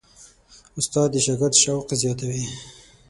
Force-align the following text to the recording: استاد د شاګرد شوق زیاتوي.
استاد 0.79 1.07
د 1.11 1.15
شاګرد 1.25 1.55
شوق 1.63 1.87
زیاتوي. 2.01 2.45